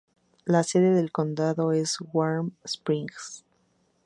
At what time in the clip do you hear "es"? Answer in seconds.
1.73-1.97